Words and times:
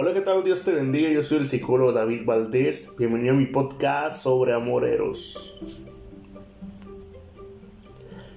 Hola, 0.00 0.14
¿qué 0.14 0.20
tal? 0.20 0.44
Dios 0.44 0.62
te 0.62 0.70
bendiga. 0.70 1.10
Yo 1.10 1.24
soy 1.24 1.38
el 1.38 1.46
psicólogo 1.46 1.90
David 1.90 2.24
Valdés. 2.24 2.94
Bienvenido 2.96 3.34
a 3.34 3.36
mi 3.36 3.46
podcast 3.46 4.22
sobre 4.22 4.52
amoreros. 4.52 5.58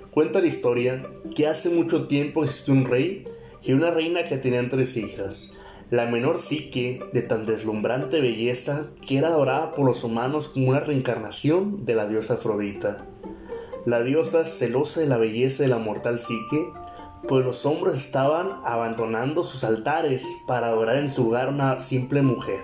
Cuenta 0.09 0.41
la 0.41 0.47
historia 0.47 1.05
que 1.35 1.45
hace 1.45 1.69
mucho 1.69 2.07
tiempo 2.07 2.43
existió 2.43 2.73
un 2.73 2.85
rey 2.85 3.25
y 3.61 3.73
una 3.73 3.91
reina 3.91 4.25
que 4.25 4.37
tenían 4.37 4.71
tres 4.71 4.97
hijas. 4.97 5.55
La 5.91 6.07
menor 6.07 6.39
Psique, 6.39 6.99
de 7.13 7.21
tan 7.21 7.45
deslumbrante 7.45 8.21
belleza 8.21 8.87
que 9.07 9.19
era 9.19 9.27
adorada 9.27 9.75
por 9.75 9.85
los 9.85 10.03
humanos 10.03 10.47
como 10.47 10.69
una 10.69 10.79
reencarnación 10.79 11.85
de 11.85 11.93
la 11.93 12.07
diosa 12.07 12.33
Afrodita. 12.33 12.97
La 13.85 14.01
diosa, 14.01 14.45
celosa 14.45 15.01
de 15.01 15.07
la 15.09 15.19
belleza 15.19 15.61
de 15.61 15.69
la 15.69 15.77
mortal 15.77 16.17
Psique, 16.17 16.71
pues 17.27 17.45
los 17.45 17.65
hombres 17.65 17.97
estaban 17.97 18.61
abandonando 18.65 19.43
sus 19.43 19.63
altares 19.63 20.25
para 20.47 20.67
adorar 20.67 20.97
en 20.97 21.09
su 21.09 21.25
lugar 21.25 21.47
a 21.47 21.51
una 21.51 21.79
simple 21.79 22.21
mujer. 22.21 22.59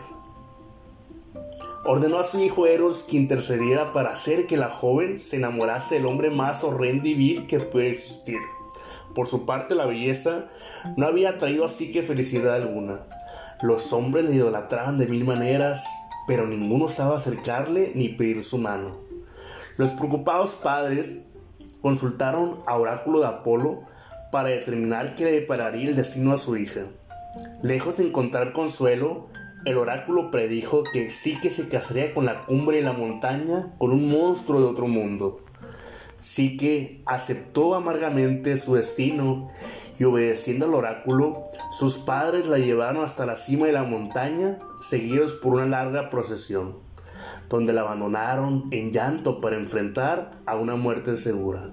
Ordenó 1.86 2.20
a 2.20 2.24
su 2.24 2.40
hijo 2.40 2.66
Eros 2.66 3.04
que 3.04 3.18
intercediera 3.18 3.94
para 3.94 4.12
hacer 4.12 4.46
que 4.48 4.58
la 4.58 4.70
joven 4.70 5.18
se 5.18 5.38
enamorase 5.38 5.96
del 5.96 6.06
hombre 6.06 6.30
más 6.30 6.64
horrendo 6.64 7.08
y 7.08 7.14
vil 7.14 7.48
que 7.48 7.60
puede 7.60 7.92
existir. 7.92 8.40
Por 9.16 9.28
su 9.28 9.46
parte, 9.46 9.74
la 9.74 9.86
belleza 9.86 10.46
no 10.98 11.06
había 11.06 11.38
traído 11.38 11.66
así 11.66 11.92
que 11.92 12.04
felicidad 12.04 12.56
alguna. 12.56 13.00
Los 13.62 13.94
hombres 13.94 14.26
le 14.26 14.36
idolatraban 14.36 14.98
de 14.98 15.08
mil 15.08 15.24
maneras, 15.24 15.88
pero 16.28 16.46
ninguno 16.46 16.86
osaba 16.86 17.16
acercarle 17.16 17.94
ni 17.96 18.10
pedir 18.10 18.44
su 18.44 18.58
mano. 18.58 18.98
Los 19.78 19.92
preocupados 19.92 20.56
padres 20.56 21.26
consultaron 21.82 22.60
a 22.68 22.78
oráculo 22.78 23.22
de 23.22 23.28
Apolo 23.28 23.84
para 24.32 24.50
determinar 24.50 25.16
qué 25.16 25.26
le 25.26 25.32
depararía 25.32 25.90
el 25.90 25.96
destino 25.96 26.34
a 26.34 26.38
su 26.38 26.58
hija. 26.58 26.82
Lejos 27.62 27.98
de 27.98 28.08
encontrar 28.08 28.54
consuelo, 28.54 29.28
el 29.66 29.78
oráculo 29.78 30.32
predijo 30.32 30.84
que 30.94 31.12
sí 31.12 31.40
que 31.42 31.52
se 31.52 31.68
casaría 31.68 32.14
con 32.14 32.26
la 32.26 32.46
cumbre 32.46 32.78
de 32.78 32.84
la 32.84 32.94
montaña 32.94 33.74
con 33.78 33.92
un 33.92 34.10
monstruo 34.10 34.62
de 34.62 34.68
otro 34.68 34.88
mundo. 34.88 35.42
Sí 36.20 36.58
que 36.58 37.02
aceptó 37.06 37.76
amargamente 37.76 38.56
su 38.58 38.76
destino 38.76 39.52
y 40.00 40.04
obedeciendo 40.04 40.66
al 40.66 40.74
oráculo, 40.74 41.46
sus 41.72 41.98
padres 41.98 42.48
la 42.48 42.60
llevaron 42.60 43.04
hasta 43.04 43.26
la 43.26 43.36
cima 43.36 43.66
de 43.66 43.74
la 43.74 43.84
montaña, 43.84 44.60
seguidos 44.80 45.34
por 45.34 45.56
una 45.56 45.66
larga 45.66 46.10
procesión, 46.10 46.78
donde 47.50 47.74
la 47.74 47.82
abandonaron 47.82 48.68
en 48.72 48.92
llanto 48.92 49.42
para 49.42 49.58
enfrentar 49.58 50.32
a 50.46 50.56
una 50.56 50.76
muerte 50.76 51.16
segura. 51.16 51.72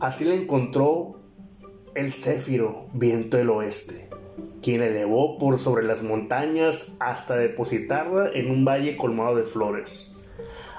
Así 0.00 0.24
la 0.24 0.34
encontró 0.34 1.20
el 1.94 2.10
Céfiro, 2.10 2.86
viento 2.94 3.36
del 3.36 3.50
oeste, 3.50 4.08
quien 4.62 4.80
la 4.80 4.86
elevó 4.86 5.36
por 5.36 5.58
sobre 5.58 5.84
las 5.84 6.02
montañas 6.02 6.96
hasta 7.00 7.36
depositarla 7.36 8.30
en 8.32 8.50
un 8.50 8.64
valle 8.64 8.96
colmado 8.96 9.36
de 9.36 9.42
flores. 9.42 10.30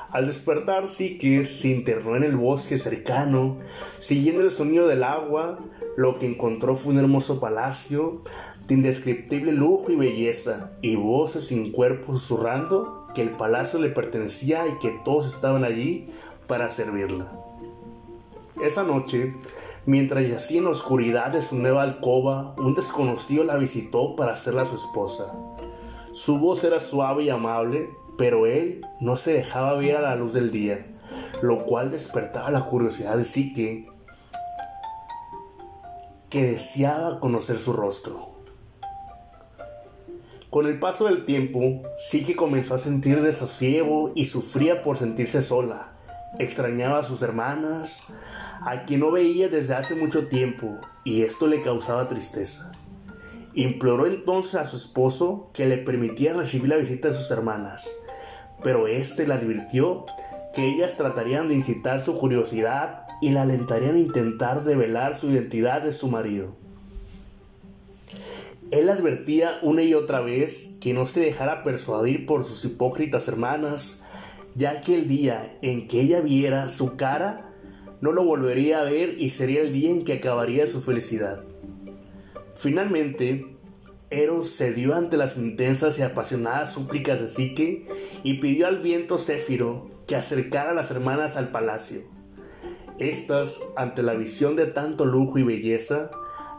Al 0.10 0.26
despertar, 0.26 0.86
que 1.20 1.46
se 1.46 1.68
internó 1.68 2.16
en 2.16 2.24
el 2.24 2.36
bosque 2.36 2.78
cercano, 2.78 3.60
siguiendo 4.00 4.42
el 4.42 4.50
sonido 4.50 4.88
del 4.88 5.04
agua, 5.04 5.60
lo 5.98 6.18
que 6.18 6.26
encontró 6.26 6.76
fue 6.76 6.94
un 6.94 7.00
hermoso 7.00 7.40
palacio 7.40 8.24
de 8.66 8.74
indescriptible 8.74 9.52
lujo 9.52 9.92
y 9.92 9.98
belleza, 9.98 10.72
y 10.82 10.96
voces 10.96 11.46
sin 11.46 11.72
cuerpo 11.72 12.14
susurrando 12.14 13.06
que 13.14 13.22
el 13.22 13.30
palacio 13.30 13.78
le 13.78 13.90
pertenecía 13.90 14.66
y 14.68 14.80
que 14.80 14.98
todos 15.06 15.32
estaban 15.32 15.64
allí 15.64 16.08
para 16.48 16.70
servirla. 16.70 17.41
Esa 18.62 18.84
noche, 18.84 19.36
mientras 19.88 20.28
yacía 20.28 20.60
en 20.60 20.66
la 20.66 20.70
oscuridad 20.70 21.32
de 21.32 21.42
su 21.42 21.58
nueva 21.58 21.82
alcoba, 21.82 22.54
un 22.60 22.76
desconocido 22.76 23.44
la 23.44 23.58
visitó 23.58 24.16
para 24.16 24.34
hacerla 24.34 24.66
su 24.66 24.76
esposa. 24.76 25.34
Su 26.14 26.38
voz 26.38 26.64
era 26.64 26.80
suave 26.80 27.24
y 27.24 27.30
amable, 27.30 27.90
pero 28.20 28.46
él 28.46 28.86
no 29.00 29.16
se 29.16 29.34
dejaba 29.34 29.74
ver 29.74 29.96
a 29.96 30.02
la 30.02 30.16
luz 30.16 30.34
del 30.34 30.52
día, 30.52 30.86
lo 31.42 31.66
cual 31.66 31.90
despertaba 31.90 32.52
la 32.52 32.66
curiosidad 32.66 33.18
de 33.18 33.26
Psique, 33.26 33.88
que 36.30 36.44
deseaba 36.44 37.20
conocer 37.20 37.58
su 37.58 37.74
rostro. 37.74 38.28
Con 40.52 40.68
el 40.68 40.78
paso 40.78 41.06
del 41.06 41.26
tiempo, 41.26 41.82
Psique 41.98 42.36
comenzó 42.36 42.76
a 42.76 42.80
sentir 42.80 43.24
desasiego 43.24 44.12
y 44.14 44.26
sufría 44.26 44.84
por 44.84 44.98
sentirse 44.98 45.42
sola. 45.42 45.94
Extrañaba 46.40 47.00
a 47.00 47.04
sus 47.04 47.24
hermanas, 47.24 48.08
a 48.64 48.86
quien 48.86 49.00
no 49.00 49.12
veía 49.12 49.50
desde 49.50 49.74
hace 49.74 49.96
mucho 49.96 50.28
tiempo, 50.28 50.80
y 51.04 51.24
esto 51.24 51.48
le 51.48 51.62
causaba 51.62 52.08
tristeza. 52.08 52.72
Imploró 53.54 54.06
entonces 54.06 54.56
a 54.56 54.66
su 54.66 54.78
esposo 54.78 55.50
que 55.54 55.66
le 55.66 55.78
permitiera 55.78 56.38
recibir 56.38 56.70
la 56.70 56.78
visita 56.78 57.08
de 57.08 57.14
sus 57.16 57.32
hermanas, 57.32 57.92
pero 58.64 58.88
éste 58.88 59.26
le 59.26 59.34
advirtió 59.34 60.06
que 60.54 60.68
ellas 60.68 60.96
tratarían 60.96 61.48
de 61.48 61.56
incitar 61.56 62.02
su 62.02 62.18
curiosidad 62.18 63.08
y 63.22 63.32
la 63.32 63.44
alentarían 63.44 63.96
a 63.96 64.00
intentar 64.00 64.64
develar 64.64 65.16
su 65.16 65.30
identidad 65.32 65.82
de 65.82 65.92
su 65.92 66.08
marido. 66.08 66.56
Él 68.70 68.90
advertía 68.90 69.60
una 69.64 69.84
y 69.84 69.94
otra 69.96 70.22
vez 70.22 70.78
que 70.80 70.94
no 70.94 71.06
se 71.06 71.20
dejara 71.20 71.64
persuadir 71.64 72.26
por 72.26 72.46
sus 72.46 72.64
hipócritas 72.64 73.28
hermanas, 73.28 74.04
ya 74.56 74.82
que 74.82 74.96
el 74.96 75.08
día 75.08 75.58
en 75.62 75.88
que 75.88 76.02
ella 76.02 76.22
viera 76.22 76.70
su 76.70 76.96
cara 76.96 77.51
no 78.02 78.12
lo 78.12 78.24
volvería 78.24 78.82
a 78.82 78.84
ver 78.84 79.16
y 79.18 79.30
sería 79.30 79.62
el 79.62 79.72
día 79.72 79.92
en 79.92 80.04
que 80.04 80.14
acabaría 80.14 80.68
su 80.68 80.82
felicidad. 80.82 81.44
Finalmente, 82.56 83.56
Eros 84.10 84.58
cedió 84.58 84.94
ante 84.94 85.16
las 85.16 85.38
intensas 85.38 85.98
y 85.98 86.02
apasionadas 86.02 86.74
súplicas 86.74 87.22
de 87.22 87.30
Psique 87.30 87.88
y 88.24 88.36
pidió 88.36 88.68
al 88.68 88.82
viento 88.82 89.18
Céfiro 89.18 89.90
que 90.06 90.18
acercara 90.18 90.72
a 90.72 90.74
las 90.74 90.92
hermanas 90.92 91.38
al 91.38 91.50
palacio. 91.50 92.02
Estas, 93.00 93.62
ante 93.78 94.04
la 94.04 94.14
visión 94.14 94.56
de 94.56 94.66
tanto 94.66 95.06
lujo 95.06 95.40
y 95.40 95.44
belleza, 95.44 96.12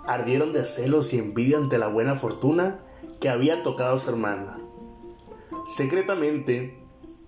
ardieron 0.07 0.53
de 0.53 0.65
celos 0.65 1.13
y 1.13 1.19
envidia 1.19 1.59
ante 1.59 1.79
la 1.79 1.89
buena 1.89 2.15
fortuna 2.15 2.81
que 3.21 3.29
había 3.29 3.63
tocado 3.63 3.95
a 3.95 3.99
su 3.99 4.11
hermana. 4.11 4.59
Secretamente, 5.69 6.82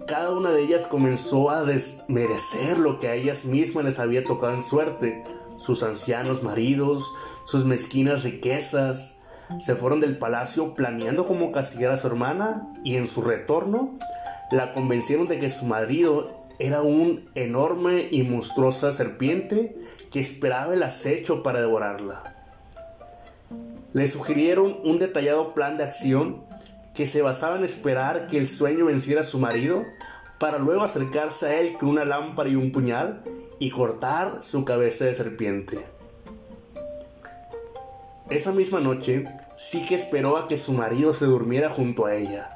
cada 0.06 0.32
una 0.32 0.50
de 0.50 0.62
ellas 0.62 0.86
comenzó 0.86 1.50
a 1.50 1.64
desmerecer 1.64 2.78
lo 2.78 3.00
que 3.00 3.08
a 3.08 3.14
ellas 3.14 3.44
mismas 3.44 3.84
les 3.84 3.98
había 3.98 4.24
tocado 4.24 4.54
en 4.54 4.62
suerte, 4.62 5.24
sus 5.56 5.82
ancianos 5.82 6.42
maridos, 6.42 7.10
sus 7.44 7.64
mezquinas 7.64 8.22
riquezas. 8.22 9.20
Se 9.60 9.76
fueron 9.76 10.00
del 10.00 10.18
palacio 10.18 10.74
planeando 10.74 11.26
cómo 11.26 11.52
castigar 11.52 11.92
a 11.92 11.96
su 11.96 12.06
hermana 12.06 12.68
y 12.82 12.96
en 12.96 13.06
su 13.06 13.22
retorno 13.22 13.98
la 14.50 14.72
convencieron 14.72 15.28
de 15.28 15.38
que 15.38 15.50
su 15.50 15.64
marido 15.64 16.44
era 16.58 16.82
un 16.82 17.28
enorme 17.34 18.08
y 18.10 18.22
monstruosa 18.22 18.92
serpiente 18.92 19.74
que 20.12 20.20
esperaba 20.20 20.74
el 20.74 20.82
acecho 20.82 21.42
para 21.42 21.60
devorarla. 21.60 22.34
Le 23.92 24.06
sugirieron 24.06 24.78
un 24.84 24.98
detallado 24.98 25.54
plan 25.54 25.76
de 25.76 25.84
acción 25.84 26.44
que 26.94 27.06
se 27.06 27.22
basaba 27.22 27.56
en 27.56 27.64
esperar 27.64 28.28
que 28.28 28.38
el 28.38 28.46
sueño 28.46 28.86
venciera 28.86 29.20
a 29.20 29.24
su 29.24 29.38
marido 29.38 29.84
para 30.38 30.58
luego 30.58 30.82
acercarse 30.82 31.46
a 31.46 31.60
él 31.60 31.76
con 31.78 31.88
una 31.88 32.04
lámpara 32.04 32.48
y 32.48 32.56
un 32.56 32.72
puñal 32.72 33.22
y 33.58 33.70
cortar 33.70 34.42
su 34.42 34.64
cabeza 34.64 35.04
de 35.04 35.14
serpiente. 35.14 35.78
Esa 38.30 38.52
misma 38.52 38.80
noche, 38.80 39.26
sí 39.54 39.84
que 39.84 39.94
esperó 39.94 40.36
a 40.36 40.48
que 40.48 40.56
su 40.56 40.72
marido 40.72 41.12
se 41.12 41.26
durmiera 41.26 41.68
junto 41.68 42.06
a 42.06 42.14
ella 42.14 42.50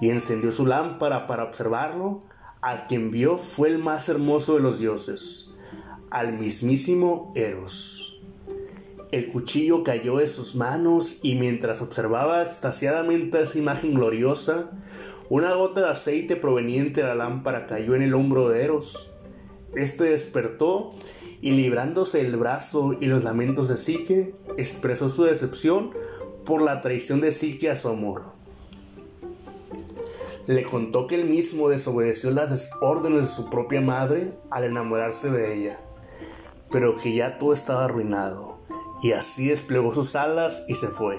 y 0.00 0.10
encendió 0.10 0.52
su 0.52 0.66
lámpara 0.66 1.26
para 1.26 1.44
observarlo. 1.44 2.22
Al 2.60 2.86
quien 2.86 3.10
vio 3.10 3.38
fue 3.38 3.68
el 3.68 3.78
más 3.78 4.08
hermoso 4.08 4.54
de 4.54 4.60
los 4.60 4.78
dioses, 4.78 5.52
al 6.10 6.32
mismísimo 6.32 7.32
Eros. 7.34 8.15
El 9.12 9.30
cuchillo 9.30 9.84
cayó 9.84 10.16
de 10.16 10.26
sus 10.26 10.56
manos 10.56 11.20
y 11.22 11.36
mientras 11.36 11.80
observaba 11.80 12.42
extasiadamente 12.42 13.40
esa 13.40 13.56
imagen 13.56 13.94
gloriosa, 13.94 14.70
una 15.28 15.54
gota 15.54 15.82
de 15.82 15.90
aceite 15.90 16.34
proveniente 16.34 17.02
de 17.02 17.06
la 17.06 17.14
lámpara 17.14 17.66
cayó 17.66 17.94
en 17.94 18.02
el 18.02 18.14
hombro 18.14 18.48
de 18.48 18.64
Eros. 18.64 19.12
Este 19.76 20.04
despertó 20.04 20.90
y 21.40 21.52
librándose 21.52 22.20
el 22.20 22.36
brazo 22.36 22.96
y 23.00 23.06
los 23.06 23.22
lamentos 23.22 23.68
de 23.68 23.76
Psique, 23.76 24.34
expresó 24.56 25.08
su 25.08 25.22
decepción 25.22 25.92
por 26.44 26.60
la 26.60 26.80
traición 26.80 27.20
de 27.20 27.30
Psique 27.30 27.70
a 27.70 27.76
su 27.76 27.88
amor. 27.88 28.24
Le 30.48 30.64
contó 30.64 31.06
que 31.06 31.14
él 31.14 31.26
mismo 31.26 31.68
desobedeció 31.68 32.32
las 32.32 32.72
órdenes 32.80 33.24
de 33.24 33.30
su 33.30 33.50
propia 33.50 33.80
madre 33.80 34.32
al 34.50 34.64
enamorarse 34.64 35.30
de 35.30 35.54
ella, 35.54 35.78
pero 36.72 36.98
que 36.98 37.14
ya 37.14 37.38
todo 37.38 37.52
estaba 37.52 37.84
arruinado 37.84 38.55
y 39.02 39.12
así 39.12 39.48
desplegó 39.48 39.94
sus 39.94 40.16
alas 40.16 40.64
y 40.68 40.74
se 40.74 40.88
fue. 40.88 41.18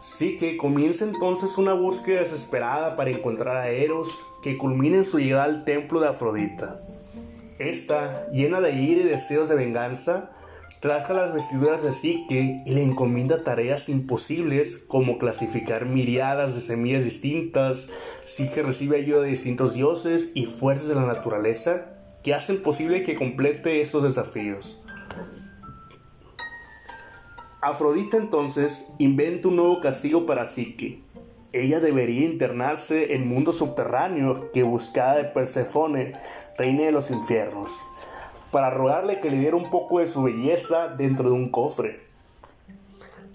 Sí 0.00 0.38
que 0.38 0.56
comienza 0.56 1.04
entonces 1.04 1.58
una 1.58 1.72
búsqueda 1.72 2.20
desesperada 2.20 2.96
para 2.96 3.10
encontrar 3.10 3.56
a 3.56 3.68
Eros 3.68 4.24
que 4.42 4.56
culmina 4.56 4.98
en 4.98 5.04
su 5.04 5.18
llegada 5.18 5.44
al 5.44 5.64
templo 5.64 6.00
de 6.00 6.08
Afrodita. 6.08 6.80
Esta, 7.58 8.30
llena 8.30 8.60
de 8.60 8.72
ira 8.72 9.00
y 9.00 9.04
deseos 9.04 9.48
de 9.48 9.56
venganza, 9.56 10.30
Rasga 10.80 11.12
las 11.12 11.34
vestiduras 11.34 11.82
de 11.82 11.92
Psique 11.92 12.62
y 12.64 12.70
le 12.70 12.84
encomienda 12.84 13.42
tareas 13.42 13.88
imposibles 13.88 14.76
como 14.86 15.18
clasificar 15.18 15.86
miriadas 15.86 16.54
de 16.54 16.60
semillas 16.60 17.02
distintas. 17.02 17.90
Psique 18.24 18.62
recibe 18.62 18.96
ayuda 18.96 19.22
de 19.22 19.30
distintos 19.30 19.74
dioses 19.74 20.30
y 20.36 20.46
fuerzas 20.46 20.88
de 20.88 20.94
la 20.94 21.06
naturaleza 21.06 21.86
que 22.22 22.32
hacen 22.32 22.62
posible 22.62 23.02
que 23.02 23.16
complete 23.16 23.80
estos 23.80 24.04
desafíos. 24.04 24.84
Afrodita 27.60 28.16
entonces 28.16 28.94
inventa 28.98 29.48
un 29.48 29.56
nuevo 29.56 29.80
castigo 29.80 30.26
para 30.26 30.46
Psique. 30.46 31.02
Ella 31.52 31.80
debería 31.80 32.26
internarse 32.26 33.14
en 33.14 33.26
mundo 33.26 33.52
subterráneo 33.52 34.52
que 34.52 34.62
buscaba 34.62 35.16
de 35.16 35.24
Persefone, 35.24 36.12
reina 36.56 36.84
de 36.84 36.92
los 36.92 37.10
infiernos 37.10 37.82
para 38.50 38.70
rogarle 38.70 39.20
que 39.20 39.30
le 39.30 39.38
diera 39.38 39.56
un 39.56 39.70
poco 39.70 39.98
de 39.98 40.06
su 40.06 40.22
belleza 40.22 40.88
dentro 40.88 41.30
de 41.30 41.34
un 41.34 41.50
cofre. 41.50 42.00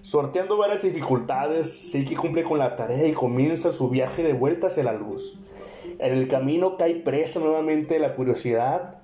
Sorteando 0.02 0.56
varias 0.56 0.82
dificultades, 0.82 1.90
Seiki 1.90 2.14
cumple 2.14 2.42
con 2.42 2.58
la 2.58 2.76
tarea 2.76 3.06
y 3.06 3.12
comienza 3.12 3.72
su 3.72 3.88
viaje 3.88 4.22
de 4.22 4.34
vuelta 4.34 4.66
hacia 4.66 4.84
la 4.84 4.92
luz. 4.92 5.38
En 5.98 6.12
el 6.12 6.28
camino 6.28 6.76
cae 6.76 6.96
presa 6.96 7.40
nuevamente 7.40 7.98
la 7.98 8.14
curiosidad, 8.14 8.98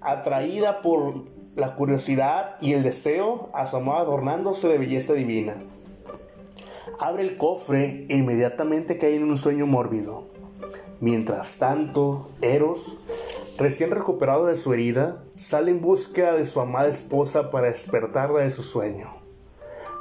atraída 0.00 0.80
por 0.80 1.24
la 1.56 1.74
curiosidad 1.74 2.56
y 2.60 2.74
el 2.74 2.82
deseo, 2.82 3.50
a 3.52 3.66
su 3.66 3.76
amado 3.76 3.98
adornándose 3.98 4.68
de 4.68 4.78
belleza 4.78 5.14
divina. 5.14 5.56
Abre 7.00 7.22
el 7.22 7.36
cofre 7.36 8.06
e 8.08 8.16
inmediatamente 8.16 8.98
cae 8.98 9.16
en 9.16 9.24
un 9.24 9.38
sueño 9.38 9.66
mórbido. 9.66 10.28
Mientras 11.00 11.58
tanto, 11.58 12.28
Eros 12.40 12.98
Recién 13.58 13.90
recuperado 13.90 14.46
de 14.46 14.54
su 14.54 14.74
herida, 14.74 15.22
sale 15.34 15.70
en 15.70 15.80
búsqueda 15.80 16.34
de 16.34 16.44
su 16.44 16.60
amada 16.60 16.88
esposa 16.88 17.50
para 17.50 17.68
despertarla 17.68 18.40
de 18.40 18.50
su 18.50 18.62
sueño. 18.62 19.14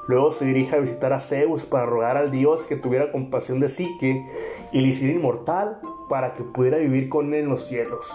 Luego 0.09 0.29
se 0.31 0.43
dirige 0.43 0.75
a 0.75 0.79
visitar 0.79 1.13
a 1.13 1.19
Zeus 1.19 1.63
para 1.65 1.85
rogar 1.85 2.17
al 2.17 2.31
dios 2.31 2.65
que 2.65 2.75
tuviera 2.75 3.13
compasión 3.13 3.61
de 3.61 3.69
Psique 3.69 4.27
y 4.73 4.81
le 4.81 4.89
hiciera 4.89 5.13
inmortal 5.13 5.79
para 6.09 6.33
que 6.33 6.43
pudiera 6.43 6.79
vivir 6.79 7.07
con 7.07 7.33
él 7.33 7.43
en 7.43 7.49
los 7.49 7.65
cielos. 7.65 8.11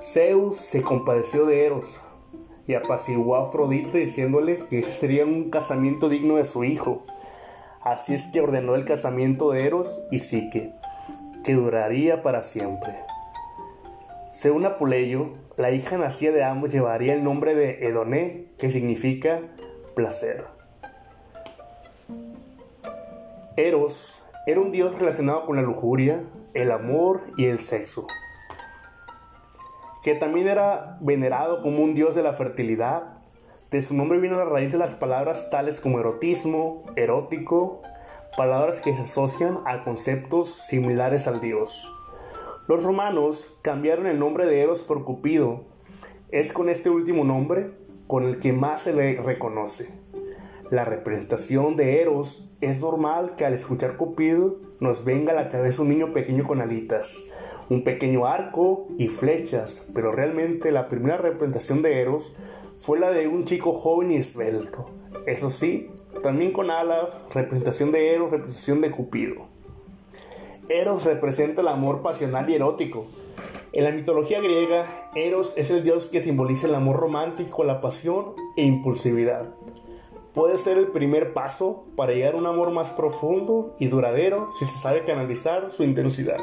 Zeus 0.00 0.56
se 0.56 0.82
compadeció 0.82 1.46
de 1.46 1.66
Eros 1.66 2.00
y 2.66 2.74
apaciguó 2.74 3.36
a 3.36 3.42
Afrodita 3.42 3.98
diciéndole 3.98 4.66
que 4.68 4.82
sería 4.82 5.24
un 5.24 5.50
casamiento 5.50 6.08
digno 6.08 6.36
de 6.36 6.44
su 6.44 6.64
hijo. 6.64 7.02
Así 7.82 8.14
es 8.14 8.28
que 8.28 8.40
ordenó 8.40 8.74
el 8.74 8.84
casamiento 8.84 9.50
de 9.50 9.66
Eros 9.66 10.00
y 10.10 10.20
Psique, 10.20 10.72
que 11.44 11.54
duraría 11.54 12.22
para 12.22 12.42
siempre. 12.42 12.94
Según 14.32 14.64
Apuleyo, 14.64 15.32
la 15.56 15.70
hija 15.70 15.98
nacida 15.98 16.32
de 16.32 16.42
ambos 16.42 16.72
llevaría 16.72 17.14
el 17.14 17.22
nombre 17.22 17.54
de 17.54 17.86
Edoné, 17.86 18.46
que 18.58 18.70
significa 18.70 19.42
placer. 19.94 20.46
Eros 23.56 24.20
era 24.46 24.60
un 24.60 24.72
dios 24.72 24.98
relacionado 24.98 25.46
con 25.46 25.56
la 25.56 25.62
lujuria, 25.62 26.24
el 26.54 26.72
amor 26.72 27.20
y 27.36 27.46
el 27.46 27.60
sexo, 27.60 28.06
que 30.04 30.14
también 30.14 30.46
era 30.46 30.98
venerado 31.00 31.62
como 31.62 31.82
un 31.82 31.94
dios 31.94 32.14
de 32.14 32.22
la 32.22 32.34
fertilidad. 32.34 33.14
De 33.70 33.80
su 33.80 33.94
nombre 33.94 34.18
vino 34.18 34.36
la 34.36 34.44
raíz 34.44 34.70
de 34.70 34.78
las 34.78 34.94
palabras 34.94 35.48
tales 35.50 35.80
como 35.80 35.98
erotismo, 35.98 36.84
erótico, 36.94 37.80
palabras 38.36 38.80
que 38.80 38.92
se 38.92 39.00
asocian 39.00 39.60
a 39.64 39.82
conceptos 39.82 40.50
similares 40.50 41.26
al 41.26 41.40
dios. 41.40 41.90
Los 42.68 42.82
romanos 42.82 43.58
cambiaron 43.62 44.06
el 44.06 44.18
nombre 44.18 44.46
de 44.46 44.60
Eros 44.60 44.82
por 44.82 45.04
Cupido. 45.04 45.64
Es 46.30 46.52
con 46.52 46.68
este 46.68 46.90
último 46.90 47.24
nombre 47.24 47.72
con 48.06 48.24
el 48.24 48.40
que 48.40 48.52
más 48.52 48.82
se 48.82 48.92
le 48.92 49.20
reconoce. 49.22 49.88
La 50.70 50.84
representación 50.84 51.76
de 51.76 52.02
Eros 52.02 52.54
es 52.60 52.78
normal 52.80 53.36
que 53.36 53.46
al 53.46 53.54
escuchar 53.54 53.96
Cupido 53.96 54.56
nos 54.80 55.06
venga 55.06 55.32
a 55.32 55.34
la 55.34 55.48
cabeza 55.48 55.80
un 55.80 55.88
niño 55.88 56.12
pequeño 56.12 56.44
con 56.44 56.60
alitas, 56.60 57.24
un 57.68 57.84
pequeño 57.84 58.26
arco 58.26 58.88
y 58.98 59.08
flechas, 59.08 59.88
pero 59.94 60.12
realmente 60.12 60.70
la 60.72 60.88
primera 60.88 61.16
representación 61.16 61.82
de 61.82 62.00
Eros 62.00 62.32
fue 62.78 62.98
la 62.98 63.10
de 63.10 63.28
un 63.28 63.44
chico 63.44 63.72
joven 63.72 64.12
y 64.12 64.16
esbelto. 64.16 64.90
Eso 65.26 65.50
sí, 65.50 65.90
también 66.22 66.52
con 66.52 66.70
alas, 66.70 67.08
representación 67.32 67.92
de 67.92 68.14
Eros, 68.14 68.30
representación 68.30 68.80
de 68.80 68.90
Cupido. 68.90 69.46
Eros 70.68 71.04
representa 71.04 71.60
el 71.60 71.68
amor 71.68 72.02
pasional 72.02 72.48
y 72.48 72.54
erótico. 72.54 73.06
En 73.72 73.84
la 73.84 73.90
mitología 73.90 74.40
griega, 74.40 75.10
Eros 75.14 75.54
es 75.56 75.70
el 75.70 75.82
dios 75.82 76.10
que 76.10 76.20
simboliza 76.20 76.66
el 76.66 76.74
amor 76.74 76.96
romántico, 76.96 77.64
la 77.64 77.80
pasión 77.80 78.34
e 78.56 78.62
impulsividad. 78.62 79.54
Puede 80.32 80.56
ser 80.56 80.78
el 80.78 80.88
primer 80.88 81.32
paso 81.32 81.84
para 81.96 82.12
llegar 82.12 82.34
a 82.34 82.38
un 82.38 82.46
amor 82.46 82.70
más 82.70 82.92
profundo 82.92 83.76
y 83.78 83.88
duradero 83.88 84.48
si 84.52 84.64
se 84.64 84.78
sabe 84.78 85.04
canalizar 85.04 85.70
su 85.70 85.84
intensidad. 85.84 86.38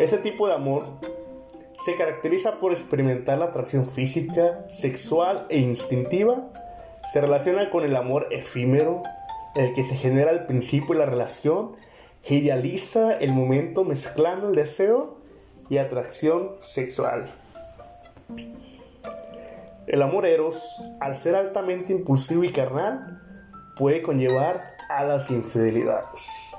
Este 0.00 0.16
tipo 0.16 0.48
de 0.48 0.54
amor 0.54 0.86
se 1.78 1.94
caracteriza 1.94 2.58
por 2.58 2.72
experimentar 2.72 3.36
la 3.36 3.44
atracción 3.44 3.86
física, 3.86 4.64
sexual 4.70 5.44
e 5.50 5.58
instintiva. 5.58 6.48
Se 7.12 7.20
relaciona 7.20 7.68
con 7.68 7.84
el 7.84 7.94
amor 7.94 8.28
efímero, 8.30 9.02
el 9.54 9.74
que 9.74 9.84
se 9.84 9.96
genera 9.96 10.30
al 10.30 10.46
principio 10.46 10.94
de 10.94 11.00
la 11.00 11.04
relación 11.04 11.76
idealiza 12.26 13.12
el 13.18 13.32
momento 13.32 13.84
mezclando 13.84 14.48
el 14.48 14.54
deseo 14.54 15.18
y 15.68 15.76
atracción 15.76 16.52
sexual. 16.60 17.30
El 19.86 20.00
amor 20.00 20.24
eros, 20.24 20.82
al 21.00 21.14
ser 21.14 21.36
altamente 21.36 21.92
impulsivo 21.92 22.42
y 22.44 22.52
carnal, 22.52 23.20
puede 23.76 24.00
conllevar 24.00 24.76
a 24.88 25.04
las 25.04 25.30
infidelidades. 25.30 26.49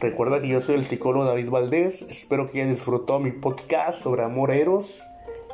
Recuerda 0.00 0.40
que 0.40 0.48
yo 0.48 0.60
soy 0.60 0.76
el 0.76 0.84
psicólogo 0.84 1.24
David 1.24 1.50
Valdés, 1.50 2.02
espero 2.02 2.50
que 2.50 2.62
hayas 2.62 2.76
disfrutado 2.76 3.18
mi 3.20 3.32
podcast 3.32 4.02
sobre 4.02 4.22
amor 4.22 4.50
eros 4.50 5.02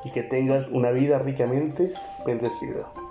y 0.05 0.11
que 0.11 0.23
tengas 0.23 0.71
una 0.71 0.91
vida 0.91 1.19
ricamente 1.19 1.93
bendecida. 2.27 3.02